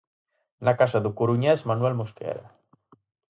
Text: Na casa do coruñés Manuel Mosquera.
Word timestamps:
Na 0.65 0.73
casa 0.79 0.99
do 1.05 1.11
coruñés 1.19 1.59
Manuel 1.69 1.95
Mosquera. 1.99 2.45